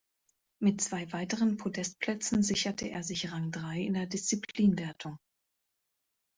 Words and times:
Mit 0.59 0.81
zwei 0.81 1.13
weiteren 1.13 1.57
Podestplätzen 1.57 2.41
sicherte 2.41 2.89
er 2.89 3.03
sich 3.03 3.31
Rang 3.31 3.51
drei 3.51 3.81
in 3.81 3.93
der 3.93 4.07
Disziplinenwertung. 4.07 5.19